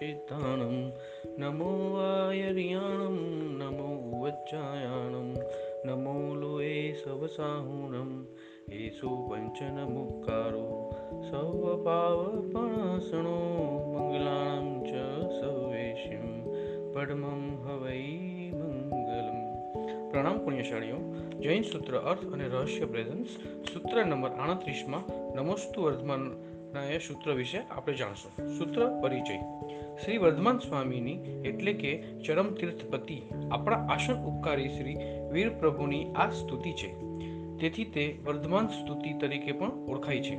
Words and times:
सिद्धाणं 0.00 0.90
नमो 1.38 1.70
वायर्याणं 1.94 3.16
नमो 3.60 3.90
वज्जायाणं 4.22 5.28
नमो 5.86 6.34
लोये 6.34 6.92
सवसाहुणं 7.04 8.10
येषु 8.72 9.08
पञ्चनमुक्कारो 9.28 10.66
સર્વપાવપણાસણો 11.26 13.38
મંગલાણં 13.92 14.68
ચ 14.88 14.90
સવેશિમ 15.36 16.26
પડમં 16.94 17.42
હવૈ 17.64 18.06
મંગલમ 18.58 19.38
પ્રણામ 20.10 20.38
પુણ્યશાળીઓ 20.38 20.98
જૈન 21.40 21.62
સૂત્ર 21.62 21.94
અર્થ 22.12 22.32
અને 22.32 22.46
રહસ્ય 22.46 22.86
પ્રેઝન્સ 22.86 23.28
સૂત્ર 23.72 24.04
નંબર 24.04 24.30
આડત્રીસમાં 24.38 25.04
નમોસ્તુ 25.36 25.82
વર્ધમાનના 25.82 26.90
એ 26.90 26.98
સૂત્ર 26.98 27.32
વિશે 27.32 27.62
આપણે 27.62 27.94
જાણશું 27.94 28.32
સૂત્ર 28.58 28.80
પરિચય 29.02 29.38
શ્રી 30.05 30.17
વર્ધમાન 30.17 30.57
સ્વામીની 30.57 31.19
એટલે 31.45 31.73
કે 31.73 32.03
ચરમ 32.25 32.53
તીર્થપતિ 32.53 33.21
આપણા 33.51 33.77
આસન 33.77 34.13
ઉપકારી 34.13 34.69
શ્રી 34.69 34.97
વીર 35.31 35.49
પ્રભુની 35.49 36.13
આ 36.13 36.29
સ્તુતિ 36.29 36.71
છે. 36.71 36.93
તેથી 37.59 37.85
તે 37.85 38.17
વર્ધમાન 38.25 38.67
સ્તુતિ 38.67 39.13
તરીકે 39.13 39.51
પણ 39.51 39.71
ઓળખાય 39.71 40.21
છે. 40.21 40.37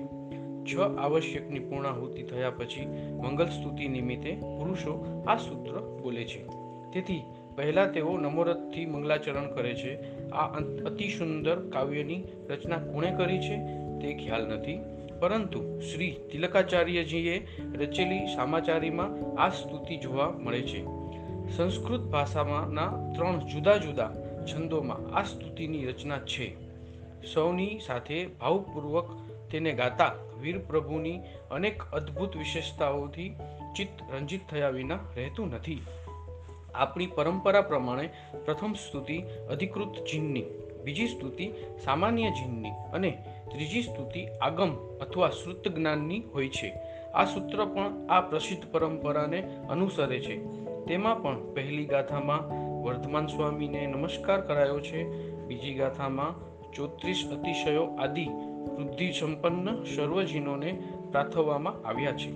છ 0.65 0.77
આવશ્યકની 0.79 1.59
પૂર્ણાહુતિ 1.59 2.23
થયા 2.23 2.51
પછી 2.51 2.87
મંગલ 3.11 3.47
સ્તુતિ 3.47 3.89
નિમિત્તે 3.89 4.35
પુરુષો 4.35 5.25
આ 5.27 5.37
સૂત્ર 5.37 6.01
બોલે 6.03 6.25
છે. 6.25 6.47
તેથી 6.93 7.23
પહેલા 7.57 7.87
તેઓ 7.87 8.19
નમોરથથી 8.19 8.87
મંગલાચરણ 8.87 9.55
કરે 9.55 9.75
છે. 9.75 10.29
આ 10.31 10.47
અતિ 10.87 11.09
સુંદર 11.09 11.69
કાવ્યની 11.69 12.25
રચના 12.51 12.77
કોણે 12.77 13.15
કરી 13.17 13.39
છે 13.39 13.57
તે 14.01 14.15
ખ્યાલ 14.15 14.49
નથી. 14.49 14.79
પરંતુ 15.23 15.81
શ્રી 15.81 16.17
તિલકાચાર્યજીએ 16.33 17.47
રચેલી 17.75 18.27
સામાચારીમાં 18.27 19.37
આ 19.41 19.49
સ્તુતિ 19.49 19.97
જોવા 19.97 20.31
મળે 20.31 20.63
છે. 20.63 20.85
સંસ્કૃત 21.57 22.01
ભાષામાંના 22.01 23.13
ત્રણ 23.15 23.39
જુદા 23.39 23.77
જુદા 23.77 24.11
છંદોમાં 24.47 25.15
આ 25.15 25.23
સ્તુતિની 25.23 25.87
રચના 25.87 26.19
છે. 26.19 26.57
સૌની 27.35 27.81
સાથે 27.87 28.27
ભાવપૂર્વક 28.27 29.11
તેને 29.51 29.73
ગાતા 29.73 30.15
વીર 30.41 30.59
પ્રભુની 30.59 31.21
અનેક 31.51 31.83
અદ્ભુત 31.83 32.37
વિશેષતાઓથી 32.37 33.35
ચિત્ત 33.77 34.15
રંજિત 34.15 34.41
થયા 34.51 34.69
વિના 34.69 34.99
રહેતું 35.17 35.51
નથી. 35.51 35.83
આપણી 36.75 37.07
પરંપરા 37.07 37.63
પ્રમાણે 37.63 38.09
પ્રથમ 38.45 38.73
સ્તુતિ 38.73 39.23
અધિકૃત 39.51 40.05
જીનની 40.13 40.45
બીજી 40.85 41.07
સ્તુતિ 41.07 41.51
સામાન્ય 41.85 42.31
જીનની 42.31 42.71
અને 42.93 43.19
ત્રીજી 43.53 43.83
સ્તુતિ 43.83 44.27
આગમ 44.27 44.77
અથવા 45.01 45.31
શ્રુત 45.31 45.69
જ્ઞાનની 45.69 46.21
હોય 46.21 46.49
છે. 46.49 46.75
આ 47.15 47.25
સૂત્ર 47.25 47.65
પણ 47.65 48.09
આ 48.09 48.21
પ્રસિદ્ધ 48.21 48.73
પરંપરાને 48.73 49.41
અનુસરે 49.71 50.21
છે. 50.21 50.45
તેમાં 50.87 51.23
પણ 51.23 51.55
પહેલી 51.55 51.85
ગાથામાં 51.85 52.63
વર્ધમાન 52.83 53.27
સ્વામીને 53.27 53.87
નમસ્કાર 53.87 54.41
કરાયો 54.41 54.81
છે. 54.81 55.33
બીજી 55.47 55.75
ગાથામાં 55.75 56.35
ચોત્રીસ 56.73 57.29
અતિશયો 57.33 57.85
આદિ 57.85 58.27
વૃદ્ધિ 58.79 59.13
સંપન્ન 59.13 59.85
સર્વજીનોને 59.85 60.83
પ્રાર્થવામાં 61.11 61.89
આવ્યા 61.89 62.13
છે. 62.13 62.33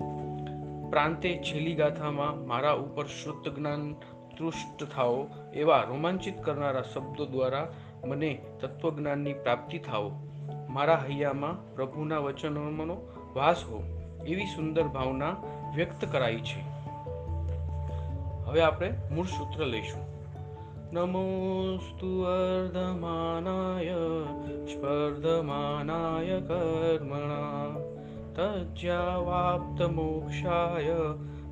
પ્રાંતે 0.90 1.42
છેલ્લી 1.42 1.74
ગાથામાં 1.74 2.46
મારા 2.46 2.72
ઉપર 2.72 3.06
શ્રુત 3.06 3.48
જ્ઞાન 3.48 3.92
તૃષ્ટ 4.38 4.84
થાઓ 4.84 5.26
એવા 5.54 5.82
રોમાંચિત 5.82 6.42
કરનારા 6.42 6.82
શબ્દો 6.82 7.26
દ્વારા 7.26 7.72
મને 8.04 8.38
તત્વજ્ઞાનની 8.60 9.32
પ્રાપ્તિ 9.32 9.78
થાઓ. 9.78 10.10
મારા 10.76 11.04
હૈયામાં 11.08 11.74
પ્રભુના 11.74 12.18
વચનોનો 12.18 12.96
વાસ 13.34 13.64
હો, 13.64 13.82
એવી 14.26 14.46
સુંદર 14.46 14.82
ભાવના 14.82 15.36
વ્યક્ત 15.74 16.04
કરાઈ 16.12 16.36
છે. 16.36 16.60
હવે 18.44 18.60
આપણે 18.60 18.94
મૂળ 19.14 19.24
સૂત્ર 19.24 19.66
લઈશું. 19.66 20.02
નમોસ્તુ 20.92 22.22
અર્ધમાનાય, 22.22 23.94
સ્પર્ધમાનાય 24.66 26.40
કર્મણા 26.40 27.74
તજ્યાવાપ્ત 28.34 29.82
મોક્ષાય 29.82 30.96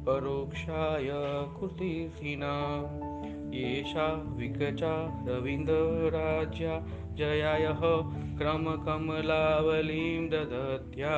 પરોક્ષાય 0.05 1.13
કૃતિથિના 1.61 2.55
યેષા 3.53 4.13
વિગચા 4.37 5.25
રવિન્દ્ર 5.27 6.11
રાજ્યા 6.13 6.83
जयायः 7.17 7.81
क्रमकमलावलीं 8.39 10.29
ददत्या 10.29 11.17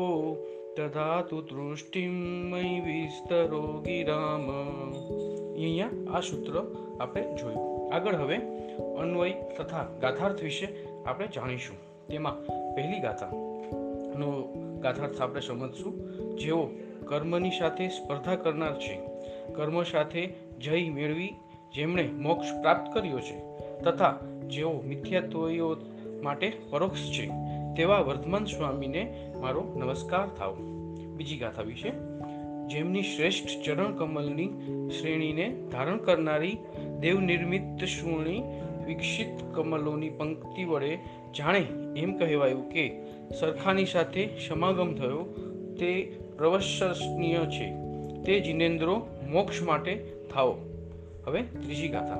દધાતુ 0.77 1.41
તૃષ્ટિમ 1.41 2.15
મયી 2.51 2.81
વિસ્તરો 2.81 3.81
ગિરામ 3.81 4.47
અહીંયા 4.49 6.17
આ 6.17 6.21
સૂત્ર 6.21 6.57
આપણે 6.59 7.23
જોયું 7.35 7.93
આગળ 7.93 8.15
હવે 8.15 8.39
અન્વય 9.01 9.29
તથા 9.59 9.85
ગાથાર્થ 10.01 10.43
વિશે 10.43 10.69
આપણે 11.07 11.27
જાણીશું 11.27 11.79
તેમાં 12.09 12.41
પહેલી 12.75 13.01
ગાથા 13.01 13.31
નો 14.19 14.31
ગાથાર્થ 14.81 15.23
આપણે 15.23 15.41
સમજશું 15.41 15.95
જેઓ 16.37 16.61
કર્મની 17.05 17.51
સાથે 17.51 17.89
સ્પર્ધા 17.89 18.37
કરનાર 18.37 18.75
છે 18.79 18.99
કર્મ 19.53 19.83
સાથે 19.83 20.27
જય 20.59 20.85
મેળવી 20.91 21.33
જેમણે 21.75 22.03
મોક્ષ 22.03 22.55
પ્રાપ્ત 22.63 22.95
કર્યો 22.95 23.19
છે 23.21 23.39
તથા 23.85 24.15
જેઓ 24.47 24.73
મિથ્યાત્વયો 24.83 25.73
માટે 26.23 26.53
પરોક્ષ 26.71 27.11
છે 27.13 27.44
તેવા 27.77 28.01
વર્ધમાન 28.01 28.45
સ્વામીને 28.45 29.33
મારો 29.41 29.75
નમસ્કાર 29.77 30.29
થાવ. 30.29 30.55
બીજી 31.17 31.37
ગાથા 31.37 31.63
વિશે. 31.63 31.93
જેમની 32.69 33.03
શ્રેષ્ઠ 33.03 33.47
ચરણ 33.65 33.95
કમલની 33.97 34.47
શ્રેણીને 35.01 35.57
ધારણ 35.73 35.99
કરનારી 35.99 36.59
દેવ 37.01 37.21
નિર્મિત 37.21 37.85
શ્રુણી 37.85 38.43
વિકસિત 38.87 39.55
કમલોની 39.55 40.11
પંક્તિ 40.11 40.65
વડે 40.65 40.99
જાણે 41.39 41.67
એમ 41.97 42.19
કહેવાયું 42.19 42.69
કે 42.69 42.99
સરખાની 43.41 43.87
સાથે 43.87 44.29
સમાગમ 44.49 44.95
થયો 44.95 45.23
તે 45.81 46.19
પ્રવશનીય 46.39 47.37
છે. 47.37 47.75
તે 48.23 48.41
જિનેન્દ્રો 48.41 49.07
મોક્ષ 49.31 49.63
માટે 49.63 49.95
થાઓ. 50.35 50.57
હવે 51.27 51.43
ત્રીજી 51.43 51.89
ગાથા. 51.89 52.19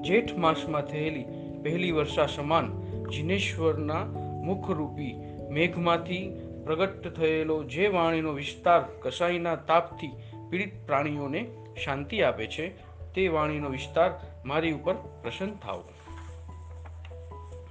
જેઠ 0.00 0.36
માસમાં 0.36 0.82
થયેલી 0.82 1.24
પહેલી 1.62 1.90
વર્ષા 1.90 2.26
સમાન 2.26 2.82
જિનેશ્વરના 3.12 4.21
મુખરૂપી 4.42 5.14
મેઘમાંથી 5.50 6.22
પ્રગટ 6.64 7.08
થયેલો 7.08 7.62
જે 7.64 7.88
વાણીનો 7.88 8.32
વિસ્તાર 8.32 8.82
કસાઈના 9.02 9.56
તાપથી 9.56 10.10
પીડિત 10.50 10.86
પ્રાણીઓને 10.86 11.50
શાંતિ 11.84 12.22
આપે 12.22 12.46
છે, 12.46 12.68
તે 13.14 13.28
વાણીનો 13.28 13.68
વિસ્તાર 13.68 14.10
મારી 14.44 14.72
ઉપર 14.72 14.94
પ્રસન્ન 14.94 15.54
થાવ 15.54 15.82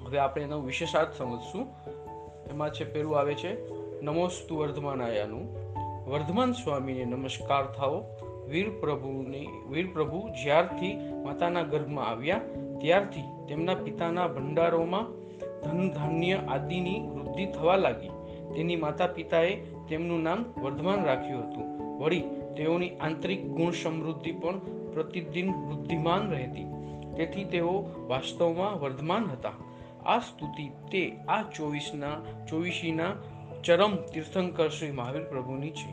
હવે 0.06 0.18
આપણે 0.18 0.44
એનો 0.44 0.62
વિશેષાર્થ 0.62 1.18
સમજશું. 1.18 1.68
એમાં 2.50 2.70
છે, 2.70 2.94
પેલું 2.94 3.20
આવે 3.20 3.36
છે, 3.36 3.52
નમોસ્તુ 4.02 4.58
વર્ધમાનાયાનું 4.58 5.46
વર્ધમાન 6.10 6.52
સ્વામીને 6.52 7.06
નમસ્કાર 7.06 7.66
થાઓ. 7.66 8.04
વીર 8.48 8.70
પ્રભુની, 8.80 9.48
વીર 9.70 9.88
પ્રભુ 9.94 10.30
જ્યારથી 10.44 10.96
માતાના 11.24 11.62
ગર્ભમાં 11.62 12.08
આવ્યા, 12.08 12.42
ત્યારથી 12.82 13.22
તેમના 13.50 13.74
પિતાના 13.74 14.28
ભંડારોમાં 14.28 15.21
ધન 15.64 15.90
ધાન્ય 15.90 16.34
આદિની 16.36 17.00
વૃદ્ધિ 17.00 17.46
થવા 17.46 17.76
લાગી. 17.76 18.10
તેની 18.56 18.76
માતા 18.76 19.08
પિતાએ 19.08 19.56
તેમનું 19.90 20.24
નામ 20.24 20.46
વર્ધમાન 20.62 21.04
રાખ્યું 21.04 21.48
હતું. 21.48 21.82
વળી, 22.00 22.24
તેઓની 22.58 22.90
આંતરિક 22.90 23.48
ગુણ 23.48 23.72
સમૃદ્ધિ 23.72 24.32
પણ 24.32 24.60
પ્રતિદિન 24.94 25.52
વૃદ્ધિમાન 25.52 26.30
રહેતી. 26.30 26.66
તેથી 27.16 27.44
તેઓ 27.44 27.86
વાસ્તવમાં 28.08 28.80
વર્ધમાન 28.80 29.26
હતા. 29.26 29.52
આ 30.06 30.20
સ્તુતિ 30.20 30.70
તે 30.92 31.18
આ 31.28 31.42
ચોવીસના, 31.42 32.12
ચોવીસીના 32.46 33.06
ચરમ 33.64 33.96
તીર્થંકર 33.96 34.70
શ્રી 34.70 34.92
મહાવીર 34.92 35.24
પ્રભુની 35.24 35.70
છે. 35.70 35.92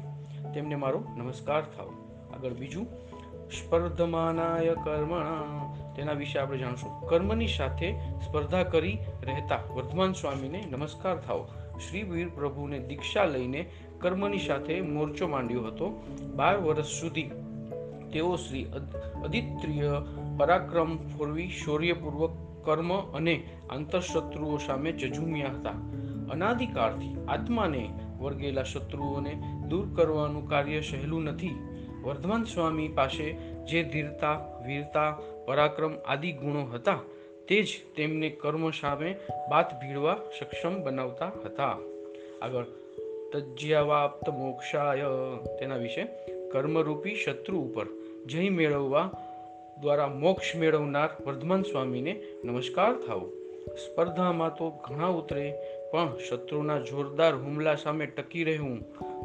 તેમને 0.54 0.74
મારો 0.74 1.04
નમસ્કાર 1.16 1.62
થાવ. 1.62 1.90
આગળ 2.34 2.50
બીજું, 2.50 2.86
સ્પર્ધમાનાય 3.50 4.74
કર્મણા. 4.84 5.74
તેના 5.96 6.12
વિશે 6.12 6.38
આપણે 6.38 6.58
જાણશું. 6.58 7.08
કર્મની 7.08 7.46
સાથે 7.46 7.92
સ્પર્ધા 7.98 8.62
કરી 8.62 8.98
રહેતા 9.28 9.58
વર્ધમાન 9.75 10.12
સ્વામીને 10.12 10.64
નમસ્કાર 10.70 11.16
થાવ 11.16 11.48
શ્રી 11.88 12.02
વીર 12.02 12.28
પ્રભુને 12.28 12.78
દીક્ષા 12.78 13.25
લઈને 13.25 13.70
કર્મની 13.98 14.38
સાથે 14.38 14.80
મોરચો 14.80 15.28
માંડ્યો 15.28 15.64
હતો. 15.64 16.06
બાર 16.36 16.56
વર્ષ 16.56 16.86
સુધી 16.86 17.30
તેઓ 18.12 18.36
શ્રી 18.36 18.66
અદિત્રિય 19.25 19.90
પરાક્રમ 20.38 20.96
ફોરવી 20.96 21.48
શૌર્યપૂર્વક 21.48 22.30
કર્મ 22.64 23.00
અને 23.12 23.42
આંતરશત્રુઓ 23.70 24.56
સામે 24.56 24.92
જજુમ્યા 24.92 25.48
હતા. 25.48 25.75
અનાદિકાળથી 26.30 27.16
આત્માને 27.28 27.90
વર્ગેલા 28.19 28.62
શત્રુઓને 28.62 29.42
દૂર 29.69 29.86
કરવાનું 29.94 30.48
કાર્ય 30.48 30.80
સહેલું 30.80 31.25
નથી. 31.25 31.54
વર્ધમાન 32.04 32.44
સ્વામી 32.44 32.88
પાસે 32.88 33.32
જે 33.64 33.82
ધીરતા, 33.82 34.32
વીરતા, 34.66 35.10
પરાક્રમ 35.46 35.92
આદિ 36.08 36.32
ગુણો 36.32 36.64
હતા 36.64 36.98
તે 37.48 37.62
જ 37.62 37.68
તેમને 37.96 38.30
કર્મ 38.30 38.70
સામે 38.70 39.16
બાત 39.50 39.80
ભીડવા 39.80 40.16
સક્ષમ 40.40 40.82
બનાવતા 40.82 41.32
હતા. 41.44 41.78
આગળ 42.42 42.64
તજ્યાવાપ્ત 43.32 44.28
મોક્ષાય 44.28 45.04
તેના 45.60 45.76
વિશે, 45.76 46.06
કર્મરૂપી 46.52 47.14
શત્રુ 47.14 47.58
ઉપર 47.58 47.86
જય 48.26 48.48
મેળવવા 48.48 49.10
દ્વારા 49.80 50.06
મોક્ષ 50.06 50.56
મેળવનાર 50.56 51.08
વર્ધમાન 51.26 51.62
સ્વામીને 51.62 52.20
નમસ્કાર 52.44 52.94
થાવ 53.06 53.20
સ્પર્ધામાં 53.76 54.54
તો 54.54 54.70
ઘણા 54.70 55.06
ઉતરે, 55.06 55.54
પણ 55.92 56.18
શત્રુના 56.28 56.78
જોરદાર 56.80 57.34
હુમલા 57.34 57.74
સામે 57.74 58.06
ટકી 58.06 58.44
રહેવું, 58.44 58.78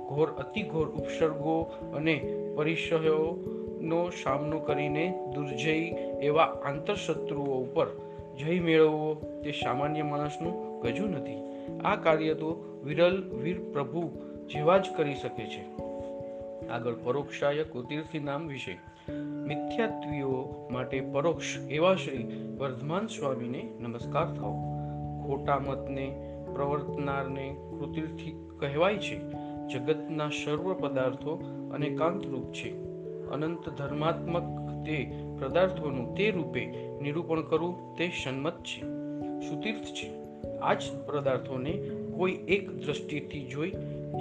ઘોર 0.07 0.29
અતિઘોર 0.29 0.87
ઉપસર્ગો 0.87 1.61
અને 1.95 2.15
પરિચયોનો 2.55 4.09
સામનો 4.23 4.59
કરીને 4.59 5.13
દુર્જય 5.35 5.71
એવા 6.21 6.43
આંતરશત્રુઓ 6.43 7.45
ઉપર 7.45 8.12
જય 8.37 8.59
મેળવવો 8.59 9.13
તે 9.43 9.51
સામાન્ય 9.51 10.01
માણસનું 10.01 10.81
ગજુ 10.81 11.07
નથી. 11.07 11.37
આ 11.83 11.95
કાર્ય 11.95 12.33
તો 12.33 12.81
વિરલ 12.83 13.31
વીર 13.43 13.59
પ્રભુ 13.73 14.11
જેવા 14.53 14.77
જ 14.77 14.85
કરી 14.97 15.15
શકે 15.15 15.45
છે. 15.45 15.83
આગળ 16.67 16.93
પરોક્ષાય 17.03 17.63
કુતિર્થી 17.63 18.19
નામ 18.19 18.47
વિશે. 18.47 18.77
મિથ્યાત્વીઓ 19.47 20.67
માટે 20.71 21.01
પરોક્ષ 21.01 21.57
એવા 21.69 21.95
શ્રી 21.95 22.23
વર્ધમાન 22.59 23.07
સ્વામીને 23.07 23.69
નમસ્કાર 23.79 24.25
થાઓ. 24.25 24.53
ખોટા 25.27 25.59
મતને, 25.59 26.35
પ્રવર્તનારને 26.53 27.55
કૃતિર્થી 27.79 28.49
કહેવાય 28.59 28.97
છે. 28.97 29.19
જગતના 29.73 30.29
સર્વ 30.29 30.73
પદાર્થો 30.73 31.41
અને 31.73 31.89
કાંતરૂપ 31.89 32.51
છે. 32.53 32.71
અનંત 33.27 33.69
ધર્માત્મક 33.69 34.62
તે 34.85 35.11
પદાર્થોનું 35.39 36.15
તે 36.15 36.31
રૂપે 36.31 36.65
નિરૂપણ 37.01 37.41
કરવું 37.41 37.95
તે 37.95 38.11
સન્મત 38.23 38.63
છે. 38.63 38.81
સુતીર્થ 39.49 39.83
છે. 39.83 40.23
આ 40.59 40.73
જ 40.73 40.81
પદાર્થોને 41.05 41.71
કોઈ 42.17 42.31
એક 42.47 42.71
દ્રષ્ટિથી 42.71 43.47
જોઈ 43.47 43.71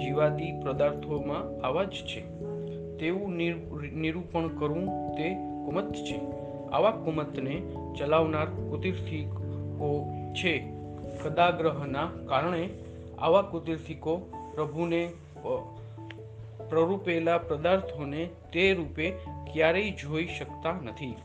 જીવાદી 0.03 0.51
પદાર્થોમાં 0.65 1.65
આવા 1.65 1.83
જ 1.83 1.91
છે. 1.91 2.21
તેવું 2.97 3.35
નિરૂપણ 3.93 4.47
કરવું 4.47 5.15
તે 5.17 5.29
કુમત 5.65 5.93
છે. 5.93 6.19
આવા 6.71 6.91
કુમતને 6.91 7.61
ચલાવનાર 7.99 8.45
કુતિર્થિકો 8.45 10.07
છે. 10.33 10.73
કદાગ્રહના 11.23 12.09
કારણે 12.25 12.69
આવા 13.19 13.41
કુતિર્થિકો 13.41 14.17
પ્રભુને 14.55 15.09
પ્રરૂપેલા 16.69 17.37
પદાર્થોને 17.37 18.29
તે 18.53 18.73
રૂપે 18.73 19.11
ક્યારેય 19.53 19.91
જોઈ 19.91 20.25
શકતા 20.25 20.71
નથી. 20.71 21.15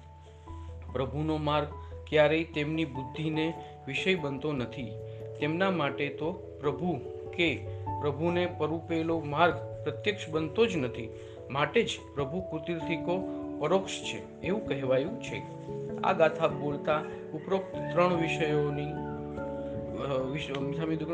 પ્રભુનો 0.93 1.37
માર્ગ 1.37 1.69
ક્યારેય 2.09 2.45
તેમની 2.45 2.85
બુદ્ધિને 2.85 3.53
વિષય 3.87 4.15
બનતો 4.15 4.53
નથી. 4.53 4.91
તેમના 5.41 5.71
માટે 5.71 6.09
તો 6.09 6.33
પ્રભુ 6.61 6.99
કે 7.37 7.57
પ્રભુને 8.01 8.47
પરૂપેલો 8.59 9.21
માર્ગ 9.21 9.55
પ્રત્યક્ષ 9.85 10.31
બનતો 10.31 10.67
જ 10.67 10.77
નથી. 10.77 11.09
માટે 11.51 11.83
જ 11.83 11.91
પ્રભુ 12.15 12.41
કુતિર્થિકો 12.41 13.15
પરોક્ષ 13.61 13.93
છે, 14.05 14.43
એવું 14.43 14.67
કહેવાયું 14.67 15.23
છે. 15.23 15.39
આ 16.03 16.13
ગાથા 16.13 16.49
બોલતા 16.49 17.03
ઉપરોક્ત 17.35 17.75
ત્રણ 17.93 18.15
વિષયોની 18.15 18.91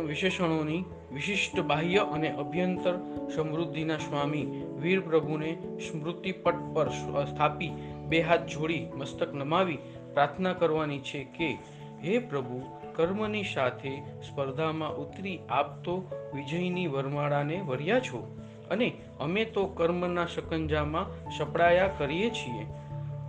વિશેષણોની 0.07 0.85
વિશિષ્ટ 1.15 1.61
બાહ્ય 1.61 1.99
અને 1.99 2.29
અભ્યંતર 2.29 2.95
સમૃદ્ધિના 3.37 3.97
સ્વામી 3.97 4.47
વીર 4.81 5.01
પ્રભુને 5.01 5.59
સ્મૃતિપટ 5.79 6.55
પર 6.75 6.89
સ્થાપી, 7.25 7.71
બે 8.09 8.21
હાથ 8.21 8.47
જોડી, 8.47 8.87
મસ્તક 8.97 9.35
નમાવી, 9.35 9.79
પ્રાર્થના 10.13 10.53
કરવાની 10.53 10.99
છે 10.99 11.25
કે, 11.25 11.59
હે 12.05 12.19
પ્રભુ, 12.19 12.63
કર્મની 12.95 13.45
સાથે 13.45 13.97
સ્પર્ધામાં 14.01 14.97
ઉતરી 14.97 15.39
આપ 15.51 15.83
તો 15.83 15.95
વિજયની 16.35 16.87
વરમાળાને 16.87 17.61
વર્યા 17.61 18.01
છો 18.01 18.41
અને 18.71 18.93
અમે 19.21 19.45
તો 19.45 19.67
કર્મના 19.67 20.27
શકંજામાં 20.27 21.31
સપડાયા 21.39 21.87
કરીએ 21.99 22.31
છીએ. 22.31 22.67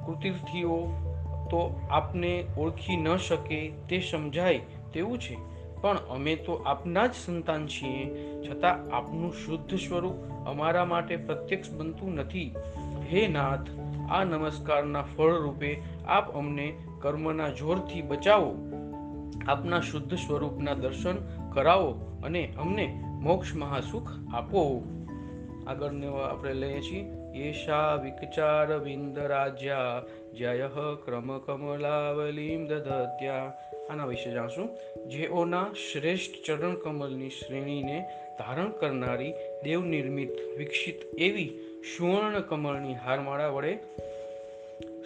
કૃતિર્થીઓ 0.05 0.77
તો 1.49 1.81
આપને 1.91 2.43
ઓળખી 2.57 2.97
ન 2.97 3.15
શકે 3.15 3.71
તે 3.89 3.99
સમજાય 3.99 4.57
તેવું 4.93 5.19
છે. 5.19 5.54
પણ 5.85 5.97
અમે 5.97 6.35
તો 6.35 6.53
આપના 6.53 7.07
જ 7.07 7.13
સંતાન 7.25 7.67
છીએ, 7.67 8.05
છતાં 8.41 8.95
આપનું 8.95 9.33
શુદ્ધ 9.33 9.75
સ્વરૂપ 9.75 10.47
અમારા 10.47 10.85
માટે 10.85 11.15
પ્રત્યક્ષ 11.15 11.71
બનતું 11.71 12.15
નથી. 12.15 12.55
હે 13.13 13.27
નાથ, 13.27 13.59
આ 14.09 14.23
નમસ્કારના 14.23 15.01
ફળ 15.01 15.41
રૂપે 15.41 15.81
આપ 16.07 16.35
અમને 16.35 16.77
કર્મના 17.01 17.49
જોરથી 17.49 18.01
બચાવો. 18.01 18.55
આપના 19.47 19.79
શુદ્ધ 19.79 20.13
સ્વરૂપના 20.13 20.73
દર્શન 20.73 21.15
કરાવો 21.53 22.21
અને 22.25 22.53
અમને 22.57 23.03
મોક્ષ 23.05 23.55
મહાસુખ 23.55 24.11
આપો. 24.33 24.83
આગળને 25.67 26.07
આપણે 26.07 26.53
લઈએ 26.53 26.81
છીએ. 26.81 27.05
યેશા 27.33 27.95
વિકચાર 27.95 28.79
વિંદ 28.79 29.19
રાજ્યા 29.19 30.01
જય 30.37 30.69
ક્રમ 31.05 31.37
કમલાવલીમ 31.39 32.67
દધત્યા 32.67 33.53
આના 33.89 34.05
વિશે 34.05 34.31
જાણશું. 34.31 34.69
જેઓના 35.09 35.67
શ્રેષ્ઠ 35.73 36.35
ચરણ 36.45 36.75
કમલની 36.75 37.29
શ્રેણીને 37.29 37.97
ધારણ 38.39 38.69
કરનારી 38.69 39.33
દેવ 39.63 39.85
નિર્મિત 39.85 40.33
વિકસિત 40.57 41.05
એવી 41.17 41.51
સુવર્ણ 41.97 42.41
કમળની 42.41 42.93
હારમાળા 42.93 43.47
વડે 43.47 43.77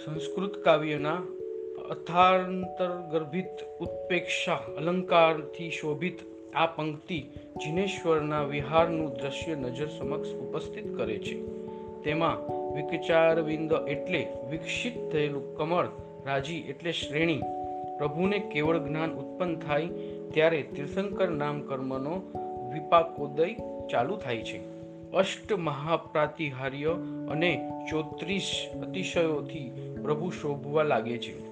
સંસ્કૃત 0.06 0.64
કાવ્યના 0.64 1.20
અથાંતરગર્ભિત 1.90 3.56
ઉત્પેક્ષા, 3.80 4.62
અલંકારથી 4.78 5.72
શોભિત 5.72 6.20
આ 6.56 6.66
પંક્તિ 6.66 7.20
જિનેશ્વરના 7.58 8.44
વિહારનું 8.44 9.14
દ્રશ્ય 9.14 9.56
નજર 9.56 9.88
સમક્ષ 9.88 10.36
ઉપસ્થિત 10.36 10.98
કરે 10.98 11.18
છે. 11.18 11.36
તેમાં 12.04 12.38
વિકચારવિંદ 12.76 13.72
એટલે 13.88 14.28
વિકસિત 14.50 15.12
થયેલું 15.12 15.58
કમળ, 15.58 15.88
રાજી 16.26 16.60
એટલે 16.70 16.92
શ્રેણી 16.92 17.42
પ્રભુને 18.00 18.40
કેવળ 18.40 18.78
જ્ઞાન 18.78 19.12
ઉત્પન્ન 19.12 19.56
થાય 19.56 19.88
ત્યારે 20.34 20.62
તીર્થંકર 20.62 21.30
નામ 21.30 21.62
કર્મનો 21.62 22.22
વિપાકોદય 22.74 23.56
ચાલુ 23.92 24.18
થાય 24.18 24.42
છે. 24.42 24.80
અષ્ટ 25.12 25.54
મહાપ્રાતિહાર્ય 25.54 26.88
અને 27.30 27.70
ચોત્રીસ 27.92 28.70
અતિશયોથી 28.88 29.96
પ્રભુ 30.04 30.30
શોભવા 30.30 30.84
લાગે 30.84 31.18
છે. 31.18 31.50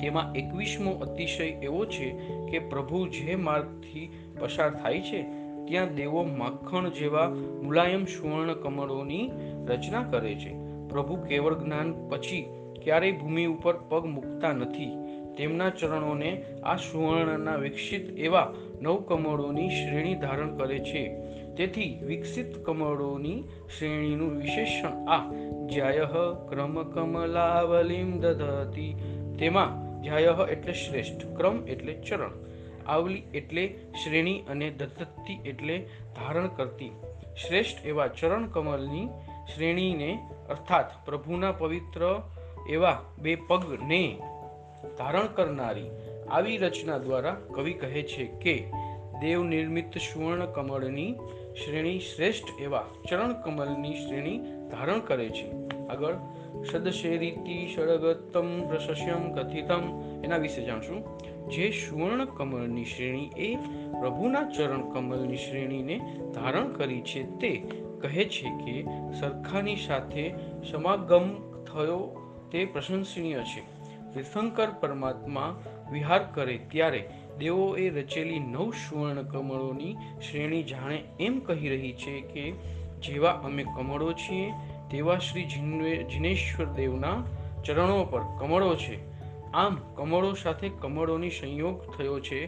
તેમાં 0.00 0.34
એકવીસમો 0.34 0.90
અતિશય 0.90 1.44
એવો 1.44 1.84
છે 1.84 2.10
કે 2.50 2.58
પ્રભુ 2.58 3.06
જે 3.08 3.34
માર્ગથી 3.34 4.10
પસાર 4.40 4.70
થાય 4.70 5.00
છે, 5.00 5.22
ત્યાં 5.64 5.94
દેવો 5.94 6.24
માખણ 6.24 6.90
જેવા 6.90 7.30
મુલાયમ 7.62 8.04
સુવર્ણ 8.04 8.52
કમળોની 8.52 9.30
રચના 9.66 10.02
કરે 10.02 10.34
છે. 10.34 10.54
પ્રભુ 10.88 11.16
કેવળ 11.16 11.54
જ્ઞાન 11.54 12.08
પછી 12.08 12.46
ક્યારેય 12.84 13.12
ભૂમિ 13.12 13.46
ઉપર 13.46 13.76
પગ 13.76 14.06
મૂકતા 14.06 14.52
નથી. 14.52 14.92
તેમના 15.36 15.70
ચરણોને 15.70 16.44
આ 16.64 16.76
સુવર્ણના 16.76 17.56
વિકસિત 17.56 18.18
એવા 18.18 18.52
નવ 18.82 19.00
કમળોની 19.00 19.68
શ્રેણી 19.68 20.14
ધારણ 20.14 20.56
કરે 20.56 20.78
છે. 20.78 21.14
તેથી 21.56 21.98
વિકસિત 22.02 22.64
કમળોની 22.64 23.42
શ્રેણીનું 23.78 24.36
વિશેષણ 24.36 25.06
આ 25.08 25.32
જ્યાય 25.66 26.06
ક્રમ 26.48 26.82
કમલાવલીમ 26.82 28.20
દધતી. 28.20 28.94
તેમાં 29.38 30.02
જ્યાય 30.02 30.28
એટલે 30.50 30.72
શ્રેષ્ઠ, 30.72 31.36
ક્રમ 31.36 31.68
એટલે 31.68 31.94
ચરણ. 31.94 32.30
આવલી 32.86 33.22
એટલે 33.34 33.78
શ્રેણી 34.04 34.40
અને 34.40 34.70
દત્તતી 34.70 35.40
એટલે 35.46 35.88
ધારણ 36.16 36.48
કરતી. 36.48 36.90
શ્રેષ્ઠ 37.46 37.86
એવા 37.86 38.08
ચરણ 38.08 38.46
કમલની 38.46 39.08
શ્રેણીને 39.54 40.18
અર્થાત 40.48 41.06
પ્રભુના 41.06 41.52
પવિત્ર 41.52 42.22
એવા 42.68 43.02
બે 43.18 43.34
પગને 43.34 44.18
ધારણ 44.98 45.26
કરનારી 45.26 45.90
આવી 46.30 46.56
રચના 46.56 46.98
દ્વારા 46.98 47.36
કવિ 47.54 47.72
કહે 47.72 48.02
છે 48.02 48.24
કે, 48.26 48.72
દેવ 49.20 49.44
નિર્મિત 49.44 49.98
સુવર્ણ 49.98 50.46
કમળની 50.46 51.14
શ્રેણી 51.64 51.98
શ્રેષ્ઠ 51.98 52.60
એવા 52.60 52.86
ચરણ 53.08 53.32
કમલની 53.32 53.94
શ્રેણી 53.94 54.38
ધારણ 54.70 55.00
કરે 55.00 55.28
છે. 55.28 55.50
આગળ, 55.88 56.14
સદશેરીતિ 56.72 57.74
સળગતમ 57.76 58.68
પ્રશસ્યમ 58.68 59.32
કથિતમ 59.32 60.02
એના 60.24 60.36
વિશે 60.36 60.64
જાણશું. 60.64 61.04
જે 61.50 61.70
સુવર્ણ 61.70 62.24
કમળની 62.24 62.84
શ્રેણી 62.84 63.30
એ 63.36 63.56
પ્રભુના 64.00 64.42
ચરણ 64.42 64.90
કમલની 64.90 65.36
શ્રેણીને 65.36 66.00
ધારણ 66.34 66.72
કરી 66.72 67.00
છે 67.00 67.22
તે 67.22 67.62
કહે 68.00 68.24
છે 68.24 68.48
કે, 68.48 68.84
સરખાની 69.20 69.76
સાથે 69.76 70.34
સમાગમ 70.70 71.34
થયો 71.64 72.16
તે 72.52 72.64
પ્રશંસનીય 72.64 73.38
છે. 73.38 73.79
તીર્થંકર 74.14 74.70
પરમાત્મા 74.70 75.60
વિહાર 75.92 76.24
કરે 76.34 76.58
ત્યારે 76.70 77.10
દેવોએ 77.38 77.90
રચેલી 77.90 78.38
નવ 78.38 78.70
સુવર્ણ 78.70 79.22
કમળોની 79.22 79.94
શ્રેણી 80.30 80.62
જાણે 80.62 81.04
એમ 81.20 81.38
કહી 81.38 81.68
રહી 81.68 81.92
છે 81.92 82.20
કે 82.20 82.52
જેવા 83.02 83.30
અમે 83.30 83.64
કમળો 83.64 84.12
છીએ, 84.12 84.52
તેવા 84.90 85.18
શ્રી 85.18 85.44
જિનેશ્વર 86.04 86.66
દેવના 86.66 87.24
ચરણો 87.64 88.04
પર 88.04 88.20
કમળો 88.20 88.76
છે. 88.76 89.10
આમ 89.52 89.78
કમળો 89.94 90.32
સાથે 90.32 90.68
કમળોની 90.68 91.30
સંયોગ 91.30 91.96
થયો 91.96 92.20
છે, 92.20 92.46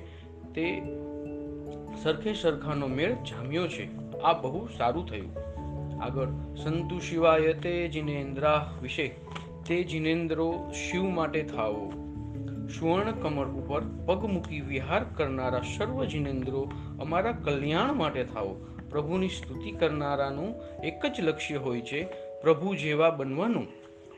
તે 0.54 0.82
સરખે 2.02 2.34
સરખાનો 2.34 2.86
મેળ 2.86 3.12
જામ્યો 3.12 3.68
છે. 3.68 4.16
આ 4.20 4.32
બહુ 4.32 4.68
સારું 4.78 5.06
થયું. 5.06 5.36
આગળ, 6.02 6.26
સંતુ 6.54 6.98
શિવાય 6.98 7.52
તે 7.52 7.90
વિશે 8.82 9.14
તે 9.66 9.82
જિનેન્દ્રો 9.82 10.72
શિવ 10.74 11.04
માટે 11.04 11.42
થાવો 11.42 11.92
સુવર્ણ 12.78 13.12
કમળ 13.12 13.46
ઉપર 13.46 13.80
પગ 13.80 14.24
મૂકી 14.24 14.60
વિહાર 14.60 15.04
કરનારા 15.16 15.60
સર્વ 15.60 16.04
જિનેન્દ્રો 16.04 16.70
અમારા 17.00 17.32
કલ્યાણ 17.32 17.92
માટે 17.92 18.24
થાવો 18.24 18.66
પ્રભુની 18.90 19.28
સ્તુતિ 19.28 19.70
કરનારાનું 19.70 20.54
એક 20.84 21.06
જ 21.06 21.20
લક્ષ્ય 21.20 21.56
હોય 21.56 21.80
છે, 21.80 22.04
પ્રભુ 22.42 22.74
જેવા 22.74 23.10
બનવાનું. 23.10 23.66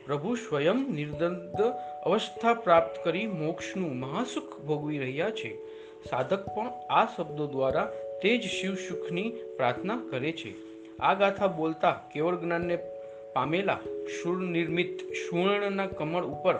પ્રભુ 0.05 0.35
સ્વયં 0.35 0.75
નિર્દંત 0.75 1.61
અવસ્થા 2.03 2.53
પ્રાપ્ત 2.53 3.03
કરી 3.03 3.27
મોક્ષનું 3.27 3.99
મહાસુખ 3.99 4.61
ભોગવી 4.61 4.97
રહ્યા 4.97 5.29
છે. 5.29 5.57
સાધક 6.09 6.45
પણ 6.45 6.67
આ 6.89 7.05
શબ્દો 7.05 7.47
દ્વારા 7.47 7.85
તે 8.21 8.37
જ 8.37 8.41
શિવ 8.41 8.75
સુખની 8.75 9.29
પ્રાર્થના 9.29 10.01
કરે 10.11 10.31
છે. 10.31 10.53
આ 10.97 11.13
ગાથા 11.13 11.47
બોલતા 11.47 11.91
કેવળ 12.13 12.35
જ્ઞાનને 12.35 12.75
પામેલા 13.35 13.79
સુનિર્મિત 14.23 14.99
સુવર્ણના 14.99 15.87
કમળ 15.87 16.23
ઉપર 16.23 16.55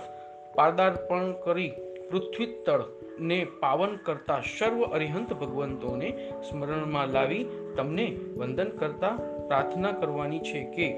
પાદાર્પણ 0.55 1.31
કરી 1.31 1.71
પૃથ્વી 2.11 2.45
તળને 2.65 3.47
પાવન 3.59 3.95
કરતા 3.95 4.41
સર્વ 4.41 4.83
અરિહંત 4.83 5.33
ભગવંતોને 5.33 6.31
સ્મરણમાં 6.49 7.07
લાવી 7.07 7.45
તમને 7.77 8.17
વંદન 8.37 8.69
કરતા 8.69 9.09
પ્રાર્થના 9.47 9.91
કરવાની 9.91 10.39
છે 10.39 10.63
કે, 10.63 10.93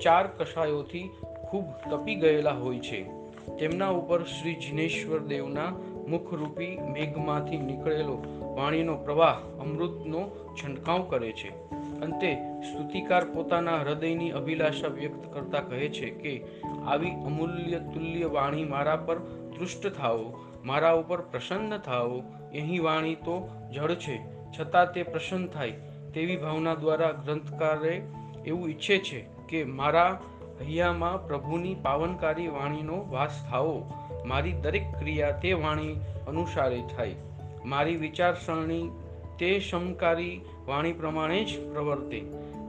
ચાર 0.00 0.26
કષાયોથી 0.26 1.10
ખૂબ 1.48 1.64
તપી 1.90 2.14
ગયેલા 2.14 2.50
હોય 2.50 2.78
છે. 2.78 3.23
તેમના 3.58 3.88
ઉપર 3.88 4.24
શ્રી 4.24 4.54
જિનેશ્વર 4.54 5.18
દેવના 5.18 5.70
મુખરૂપી 6.08 6.78
મેઘમાંથી 6.92 7.58
નીકળેલો 7.58 8.22
વાણીનો 8.56 8.96
પ્રવાહ 8.96 9.38
અમૃતનો 9.60 10.30
છંટકાવ 10.54 11.02
કરે 11.02 11.32
છે. 11.32 11.48
અંતે 12.00 12.34
સ્તુતિકાર 12.34 13.24
પોતાના 13.24 13.80
હૃદયની 13.80 14.30
અભિલાષા 14.30 14.88
વ્યક્ત 14.88 15.34
કરતા 15.34 15.60
કહે 15.60 15.88
છે 15.88 16.10
કે, 16.10 16.44
આવી 16.86 17.10
અમૂલ્ય 17.10 17.78
તુલ્ય 17.78 18.26
વાણી 18.26 18.64
મારા 18.64 18.96
પર 18.96 19.18
તૃષ્ટ 19.58 19.86
થાઓ, 19.86 20.32
મારા 20.64 20.92
ઉપર 20.92 21.20
પ્રસન્ન 21.20 21.78
થાઓ. 21.78 22.20
અહીં 22.20 22.82
વાણી 22.82 23.14
તો 23.14 23.48
જળ 23.74 23.94
છે, 23.94 24.20
છતાં 24.60 24.92
તે 24.92 25.02
પ્રસન્ન 25.02 25.46
થાય. 25.46 25.70
તેવી 26.14 26.36
ભાવના 26.36 26.74
દ્વારા 26.74 27.12
ગ્રંથકારે 27.12 28.02
એવું 28.46 28.68
ઈચ્છે 28.68 28.98
છે 28.98 29.26
કે 29.48 29.64
મારા 29.64 30.22
હૈયામાં 30.60 31.26
પ્રભુની 31.26 31.74
પાવનકારી 31.74 32.48
વાણીનો 32.48 33.04
વાસ 33.10 33.46
થાવો 33.50 33.90
મારી 34.24 34.52
દરેક 34.52 34.84
ક્રિયા 34.98 35.30
તે 35.30 35.52
વાણી 35.52 35.94
અનુસારે 36.28 36.82
થાય. 36.96 37.14
મારી 37.64 37.96
વિચારસરણી 37.96 38.90
તે 39.38 39.58
શમકારી 39.60 40.40
વાણી 40.66 40.92
પ્રમાણે 40.92 41.44
જ 41.44 41.72
પ્રવર્તે. 41.72 42.22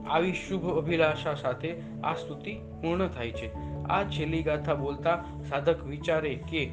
આવી 0.08 0.32
શુભ 0.32 0.78
અભિલાષા 0.78 1.34
સાથે 1.34 1.74
આ 2.04 2.14
સ્તુતિ 2.14 2.52
પૂર્ણ 2.82 3.08
થાય 3.08 3.30
છે. 3.30 3.54
આ 3.84 4.02
છેલ્લી 4.04 4.42
ગાથા 4.42 4.74
બોલતા 4.74 5.24
સાધક 5.48 5.84
વિચારે 5.84 6.34
કે, 6.34 6.70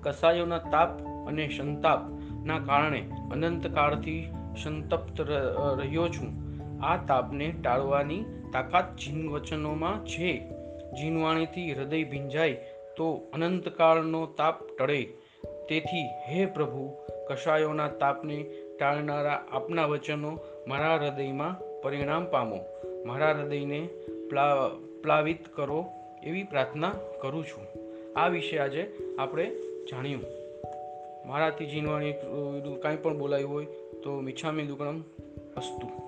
કસાયોના 0.00 0.58
તાપ 0.58 1.02
અને 1.28 1.48
સંતાપના 1.48 2.58
કારણે 2.58 3.10
અનંતકાળથી 3.32 4.30
સંતપ્ત 4.62 5.20
રહ્યો 5.78 6.08
છું. 6.08 6.30
આ 6.84 6.96
તાપને 6.96 7.50
ટાળવાની 7.50 8.24
તાકાત 8.52 8.96
જીન 8.96 9.30
વચનોમાં 9.30 10.04
છે. 10.04 10.48
જીનવાણીથી 10.92 11.72
હૃદય 11.74 12.04
ભીંજાય 12.04 12.52
તો 12.96 13.30
અનંતકાળનો 13.32 14.26
તાપ 14.26 14.64
ટળે. 14.78 15.02
તેથી 15.68 16.06
હે 16.28 16.46
પ્રભુ, 16.46 16.96
કશાયોના 17.28 17.88
તાપને 17.88 18.44
ટાળનારા 18.78 19.44
આપના 19.52 19.86
વચનો 19.86 20.38
મારા 20.68 20.96
હૃદયમાં 20.96 21.80
પરિણામ 21.82 22.24
પામો. 22.24 22.58
મારા 23.06 23.30
હૃદયને 23.30 23.88
પ્લાવિત 25.02 25.48
કરો 25.48 25.86
એવી 26.22 26.44
પ્રાર્થના 26.44 26.92
કરું 27.22 27.44
છું. 27.44 27.66
આ 28.18 28.28
વિશે 28.28 28.58
આજે 28.58 28.92
આપણે 29.18 29.50
જાણ્યું. 29.90 30.22
મારાથી 31.26 31.66
જીનવાણી 31.66 32.12
કાંઈ 32.82 32.96
પણ 32.96 33.18
બોલાયું 33.18 33.52
હોય 33.52 33.66
તો 34.02 34.20
મિચ્છામી 34.20 34.62
દુકડમ 34.62 35.00
અસ્તુ 35.56 36.01